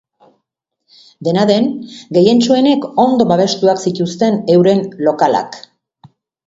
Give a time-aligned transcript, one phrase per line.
[1.27, 1.67] Dena den,
[2.19, 5.63] gehientsuenek ondo babestuak zituzten euren lokalak.